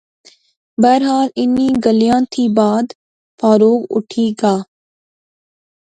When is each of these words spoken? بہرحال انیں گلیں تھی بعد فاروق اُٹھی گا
بہرحال 0.81 1.27
انیں 1.41 1.73
گلیں 1.85 2.21
تھی 2.31 2.43
بعد 2.57 2.85
فاروق 3.39 3.81
اُٹھی 3.95 4.27
گا 4.41 4.55